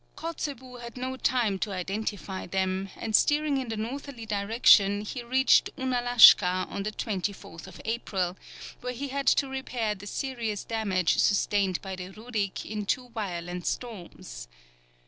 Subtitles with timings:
[0.15, 5.69] Kotzebue had not time to identify them, and steering in a northerly direction he reached
[5.77, 8.35] Ounalashka on the 24th April,
[8.79, 13.67] where he had to repair the serious damage sustained by the Rurik in two violent
[13.67, 14.47] storms.